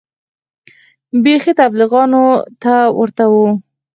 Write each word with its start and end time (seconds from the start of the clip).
بيخي 1.23 1.51
تبليغيانو 1.59 2.21
ته 2.63 2.73
ورته 2.99 3.23
و. 3.31 3.35